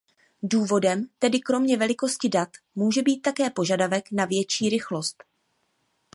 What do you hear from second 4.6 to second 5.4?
rychlost.